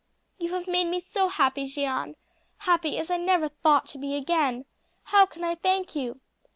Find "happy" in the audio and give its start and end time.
1.27-1.63, 2.57-2.97